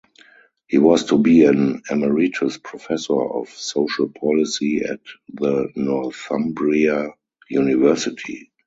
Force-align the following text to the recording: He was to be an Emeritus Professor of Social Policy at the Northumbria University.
He 0.67 0.79
was 0.79 1.05
to 1.09 1.17
be 1.19 1.45
an 1.45 1.83
Emeritus 1.91 2.57
Professor 2.57 3.21
of 3.23 3.49
Social 3.49 4.09
Policy 4.09 4.79
at 4.81 4.99
the 5.31 5.69
Northumbria 5.75 7.09
University. 7.51 8.51